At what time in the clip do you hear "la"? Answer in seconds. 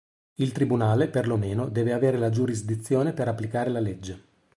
2.17-2.31, 3.69-3.79